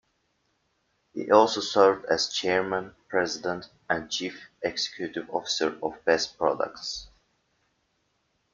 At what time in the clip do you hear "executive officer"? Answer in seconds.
4.63-5.77